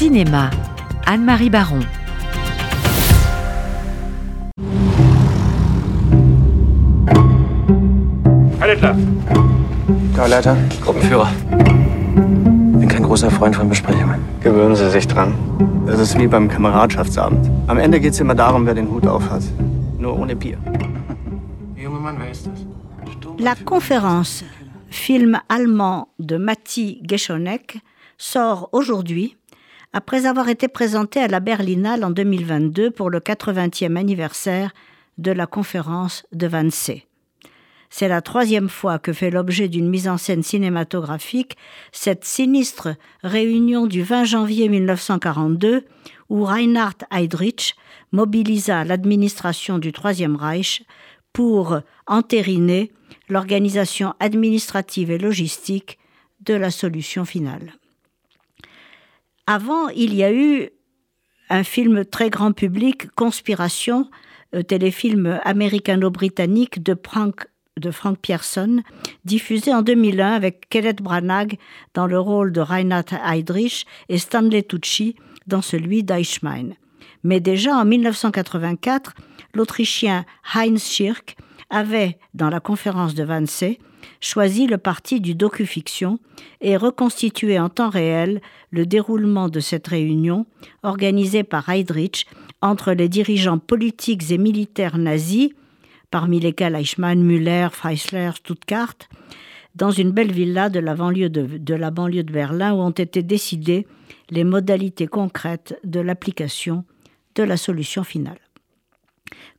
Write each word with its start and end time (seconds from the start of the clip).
Cinéma, 0.00 0.48
Anne-Marie 1.04 1.50
Baron. 1.50 1.84
Haltet 8.58 8.82
da! 8.82 8.96
Chorleiter, 10.16 10.56
Gruppenführer. 10.80 11.30
bin 12.80 12.88
kein 12.88 13.02
großer 13.02 13.30
Freund 13.30 13.54
von 13.54 13.68
Besprechungen. 13.68 14.22
Gewöhnen 14.42 14.74
Sie 14.74 14.88
sich 14.88 15.06
dran. 15.06 15.34
Das 15.84 16.00
ist 16.00 16.18
wie 16.18 16.28
beim 16.28 16.48
Kameradschaftsabend. 16.48 17.50
Am 17.66 17.76
Ende 17.76 18.00
geht 18.00 18.14
es 18.14 18.20
immer 18.20 18.34
darum, 18.34 18.64
wer 18.64 18.72
den 18.72 18.90
Hut 18.90 19.06
auf 19.06 19.28
hat. 19.28 19.42
Nur 19.98 20.18
ohne 20.18 20.34
Bier. 20.34 20.56
Junge 21.76 22.00
Mann, 22.00 22.16
wer 22.18 22.30
ist 22.30 22.46
das? 22.46 22.64
La 23.36 23.54
conférence, 23.66 24.44
film 24.88 25.36
allemand 25.46 26.06
de 26.16 26.38
Matti 26.38 27.02
Geschonek, 27.06 27.82
sort 28.16 28.72
aujourd'hui 28.72 29.36
après 29.92 30.26
avoir 30.26 30.48
été 30.48 30.68
présenté 30.68 31.20
à 31.20 31.28
la 31.28 31.40
Berlinale 31.40 32.04
en 32.04 32.10
2022 32.10 32.90
pour 32.90 33.10
le 33.10 33.18
80e 33.20 33.96
anniversaire 33.96 34.72
de 35.18 35.32
la 35.32 35.46
conférence 35.46 36.24
de 36.32 36.48
Wannsee. 36.48 37.06
C'est 37.92 38.06
la 38.06 38.22
troisième 38.22 38.68
fois 38.68 39.00
que 39.00 39.12
fait 39.12 39.32
l'objet 39.32 39.68
d'une 39.68 39.88
mise 39.88 40.08
en 40.08 40.16
scène 40.16 40.44
cinématographique 40.44 41.56
cette 41.90 42.24
sinistre 42.24 42.94
réunion 43.24 43.88
du 43.88 44.02
20 44.02 44.24
janvier 44.24 44.68
1942 44.68 45.84
où 46.28 46.44
Reinhard 46.44 46.94
Heydrich 47.10 47.74
mobilisa 48.12 48.84
l'administration 48.84 49.78
du 49.78 49.90
Troisième 49.90 50.36
Reich 50.36 50.84
pour 51.32 51.80
entériner 52.06 52.92
l'organisation 53.28 54.14
administrative 54.20 55.10
et 55.10 55.18
logistique 55.18 55.98
de 56.42 56.54
la 56.54 56.70
solution 56.70 57.24
finale. 57.24 57.72
Avant, 59.52 59.88
il 59.88 60.14
y 60.14 60.22
a 60.22 60.32
eu 60.32 60.70
un 61.48 61.64
film 61.64 62.04
très 62.04 62.30
grand 62.30 62.52
public, 62.52 63.10
Conspiration, 63.16 64.08
euh, 64.54 64.62
téléfilm 64.62 65.40
américano-britannique 65.42 66.80
de 66.84 66.94
Frank, 66.94 67.48
de 67.76 67.90
Pearson, 68.22 68.84
diffusé 69.24 69.74
en 69.74 69.82
2001 69.82 70.34
avec 70.34 70.68
Kenneth 70.68 71.02
Branagh 71.02 71.58
dans 71.94 72.06
le 72.06 72.20
rôle 72.20 72.52
de 72.52 72.60
Reinhard 72.60 73.06
Heydrich 73.26 73.86
et 74.08 74.18
Stanley 74.18 74.62
Tucci 74.62 75.16
dans 75.48 75.62
celui 75.62 76.04
d'Eichmann. 76.04 76.74
Mais 77.24 77.40
déjà 77.40 77.74
en 77.74 77.84
1984, 77.84 79.14
l'Autrichien 79.54 80.26
Heinz 80.54 80.84
Schirk 80.84 81.36
avait, 81.70 82.18
dans 82.34 82.50
la 82.50 82.60
conférence 82.60 83.16
de 83.16 83.24
Wannsee, 83.24 83.80
choisi 84.20 84.66
le 84.66 84.78
parti 84.78 85.20
du 85.20 85.34
docu-fiction 85.34 86.18
et 86.60 86.76
reconstitué 86.76 87.58
en 87.58 87.68
temps 87.68 87.90
réel 87.90 88.40
le 88.70 88.86
déroulement 88.86 89.48
de 89.48 89.60
cette 89.60 89.88
réunion 89.88 90.46
organisée 90.82 91.42
par 91.42 91.68
Heydrich 91.68 92.26
entre 92.62 92.92
les 92.92 93.08
dirigeants 93.08 93.58
politiques 93.58 94.30
et 94.30 94.38
militaires 94.38 94.98
nazis, 94.98 95.50
parmi 96.10 96.40
lesquels 96.40 96.74
Eichmann, 96.74 97.22
Müller, 97.22 97.68
Freisler, 97.72 98.30
Stuttgart, 98.34 98.94
dans 99.74 99.90
une 99.90 100.10
belle 100.10 100.32
villa 100.32 100.68
de 100.68 100.80
la 100.80 100.94
banlieue 100.94 101.28
de 101.30 102.32
Berlin 102.32 102.74
où 102.74 102.78
ont 102.78 102.90
été 102.90 103.22
décidées 103.22 103.86
les 104.30 104.44
modalités 104.44 105.06
concrètes 105.06 105.78
de 105.84 106.00
l'application 106.00 106.84
de 107.36 107.42
la 107.44 107.56
solution 107.56 108.02
finale. 108.04 108.38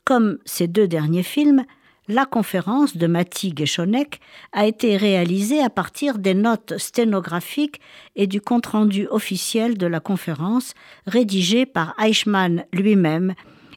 Comme 0.03 0.39
ces 0.45 0.67
deux 0.67 0.87
derniers 0.87 1.23
films, 1.23 1.63
la 2.11 2.25
conférence 2.25 2.97
de 2.97 3.07
Matti 3.07 3.53
Geschonek 3.55 4.19
a 4.51 4.65
été 4.65 4.97
réalisée 4.97 5.63
à 5.63 5.69
partir 5.69 6.17
des 6.17 6.33
notes 6.33 6.77
sténographiques 6.77 7.79
et 8.17 8.27
du 8.27 8.41
compte-rendu 8.41 9.07
officiel 9.07 9.77
de 9.77 9.87
la 9.87 10.01
conférence 10.01 10.73
rédigé 11.07 11.65
par 11.65 11.95
Eichmann 11.97 12.65
lui-même 12.73 13.33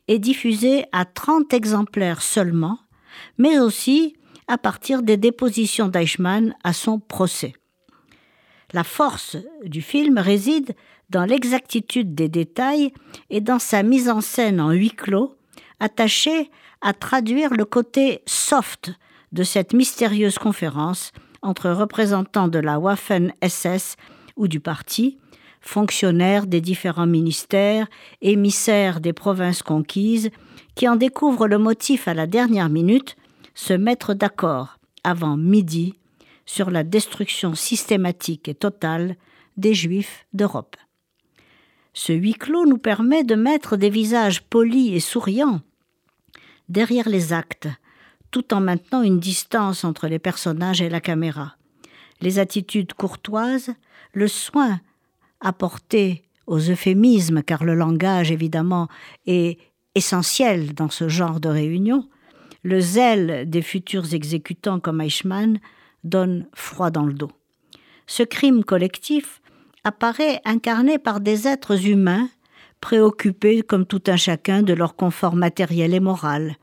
et 0.08 0.18
diffusé 0.18 0.84
à 0.90 1.04
30 1.04 1.54
exemplaires 1.54 2.22
seulement, 2.22 2.80
mais 3.38 3.60
aussi 3.60 4.16
à 4.48 4.58
partir 4.58 5.02
des 5.04 5.16
dépositions 5.16 5.86
d'Eichmann 5.86 6.56
à 6.64 6.72
son 6.72 6.98
procès. 6.98 7.52
La 8.72 8.82
force 8.82 9.36
du 9.64 9.80
film 9.80 10.18
réside 10.18 10.74
dans 11.08 11.24
l'exactitude 11.24 12.16
des 12.16 12.28
détails 12.28 12.92
et 13.30 13.40
dans 13.40 13.60
sa 13.60 13.84
mise 13.84 14.10
en 14.10 14.20
scène 14.20 14.60
en 14.60 14.72
huis 14.72 14.90
clos, 14.90 15.36
attachée 15.80 16.50
à 16.80 16.92
traduire 16.92 17.52
le 17.54 17.64
côté 17.64 18.22
soft 18.26 18.92
de 19.32 19.42
cette 19.42 19.72
mystérieuse 19.72 20.38
conférence 20.38 21.12
entre 21.42 21.70
représentants 21.70 22.48
de 22.48 22.58
la 22.58 22.78
Waffen-SS 22.78 23.96
ou 24.36 24.48
du 24.48 24.60
parti, 24.60 25.18
fonctionnaires 25.60 26.46
des 26.46 26.60
différents 26.60 27.06
ministères, 27.06 27.86
émissaires 28.22 29.00
des 29.00 29.12
provinces 29.12 29.62
conquises, 29.62 30.30
qui 30.74 30.88
en 30.88 30.96
découvrent 30.96 31.48
le 31.48 31.58
motif 31.58 32.08
à 32.08 32.14
la 32.14 32.26
dernière 32.26 32.68
minute, 32.68 33.16
se 33.54 33.72
mettre 33.72 34.14
d'accord 34.14 34.78
avant 35.04 35.36
midi 35.36 35.94
sur 36.46 36.70
la 36.70 36.84
destruction 36.84 37.54
systématique 37.54 38.48
et 38.48 38.54
totale 38.54 39.16
des 39.56 39.74
Juifs 39.74 40.26
d'Europe. 40.32 40.76
Ce 41.94 42.12
huis 42.12 42.34
clos 42.34 42.66
nous 42.66 42.78
permet 42.78 43.22
de 43.22 43.36
mettre 43.36 43.76
des 43.76 43.88
visages 43.88 44.42
polis 44.42 44.92
et 44.92 45.00
souriants 45.00 45.60
derrière 46.68 47.08
les 47.08 47.32
actes, 47.32 47.68
tout 48.30 48.52
en 48.52 48.60
maintenant 48.60 49.02
une 49.02 49.20
distance 49.20 49.84
entre 49.84 50.08
les 50.08 50.18
personnages 50.18 50.82
et 50.82 50.88
la 50.88 51.00
caméra. 51.00 51.56
Les 52.20 52.38
attitudes 52.38 52.94
courtoises, 52.94 53.70
le 54.12 54.28
soin 54.28 54.80
apporté 55.40 56.24
aux 56.46 56.58
euphémismes, 56.58 57.42
car 57.42 57.64
le 57.64 57.74
langage, 57.74 58.30
évidemment, 58.32 58.88
est 59.26 59.58
essentiel 59.94 60.74
dans 60.74 60.90
ce 60.90 61.08
genre 61.08 61.38
de 61.38 61.48
réunion, 61.48 62.08
le 62.64 62.80
zèle 62.80 63.48
des 63.48 63.62
futurs 63.62 64.14
exécutants 64.14 64.80
comme 64.80 65.00
Eichmann 65.00 65.60
donne 66.02 66.46
froid 66.54 66.90
dans 66.90 67.04
le 67.04 67.14
dos. 67.14 67.30
Ce 68.06 68.22
crime 68.22 68.64
collectif 68.64 69.40
apparaît 69.84 70.40
incarné 70.44 70.98
par 70.98 71.20
des 71.20 71.46
êtres 71.46 71.86
humains 71.86 72.28
préoccupés 72.80 73.62
comme 73.62 73.86
tout 73.86 74.02
un 74.08 74.16
chacun 74.16 74.62
de 74.62 74.72
leur 74.72 74.96
confort 74.96 75.36
matériel 75.36 75.94
et 75.94 76.00
moral. 76.00 76.56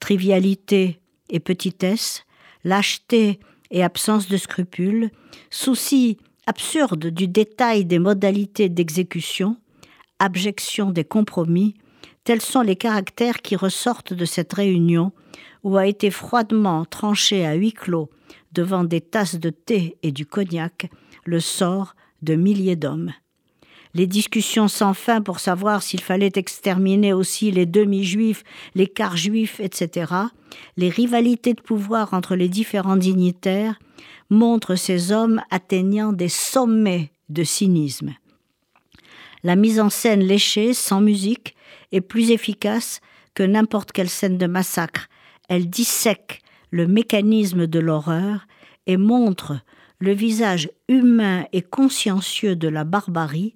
Trivialité 0.00 1.00
et 1.30 1.40
petitesse, 1.40 2.24
lâcheté 2.64 3.40
et 3.70 3.82
absence 3.82 4.28
de 4.28 4.36
scrupules, 4.36 5.10
souci 5.50 6.18
absurde 6.46 7.06
du 7.06 7.28
détail 7.28 7.84
des 7.84 7.98
modalités 7.98 8.68
d'exécution, 8.68 9.56
abjection 10.18 10.90
des 10.90 11.04
compromis, 11.04 11.74
tels 12.24 12.42
sont 12.42 12.62
les 12.62 12.76
caractères 12.76 13.42
qui 13.42 13.56
ressortent 13.56 14.12
de 14.12 14.24
cette 14.24 14.52
réunion 14.52 15.12
où 15.62 15.76
a 15.76 15.86
été 15.86 16.10
froidement 16.10 16.84
tranché 16.84 17.46
à 17.46 17.54
huis 17.54 17.72
clos 17.72 18.10
devant 18.52 18.84
des 18.84 19.00
tasses 19.00 19.36
de 19.36 19.50
thé 19.50 19.96
et 20.02 20.12
du 20.12 20.26
cognac 20.26 20.90
le 21.24 21.40
sort 21.40 21.94
de 22.26 22.34
milliers 22.34 22.76
d'hommes. 22.76 23.12
Les 23.94 24.06
discussions 24.06 24.68
sans 24.68 24.92
fin 24.92 25.22
pour 25.22 25.40
savoir 25.40 25.82
s'il 25.82 26.02
fallait 26.02 26.32
exterminer 26.34 27.14
aussi 27.14 27.50
les 27.50 27.64
demi-juifs, 27.64 28.42
les 28.74 28.88
quarts 28.88 29.16
juifs, 29.16 29.58
etc., 29.60 30.12
les 30.76 30.90
rivalités 30.90 31.54
de 31.54 31.62
pouvoir 31.62 32.12
entre 32.12 32.36
les 32.36 32.50
différents 32.50 32.98
dignitaires 32.98 33.78
montrent 34.28 34.74
ces 34.74 35.12
hommes 35.12 35.40
atteignant 35.50 36.12
des 36.12 36.28
sommets 36.28 37.10
de 37.30 37.42
cynisme. 37.42 38.14
La 39.42 39.56
mise 39.56 39.80
en 39.80 39.88
scène 39.88 40.20
léchée, 40.20 40.74
sans 40.74 41.00
musique, 41.00 41.54
est 41.92 42.00
plus 42.00 42.32
efficace 42.32 43.00
que 43.34 43.44
n'importe 43.44 43.92
quelle 43.92 44.10
scène 44.10 44.38
de 44.38 44.46
massacre. 44.46 45.08
Elle 45.48 45.70
dissèque 45.70 46.42
le 46.70 46.86
mécanisme 46.86 47.66
de 47.66 47.78
l'horreur 47.78 48.46
et 48.86 48.96
montre 48.96 49.60
le 49.98 50.12
visage 50.12 50.70
humain 50.88 51.46
et 51.52 51.62
consciencieux 51.62 52.56
de 52.56 52.68
la 52.68 52.84
barbarie 52.84 53.54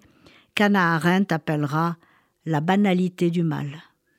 qu'Anna 0.54 0.94
Arendt 0.94 1.34
appellera 1.34 1.96
la 2.46 2.60
banalité 2.60 3.30
du 3.30 3.42
mal. 3.42 3.82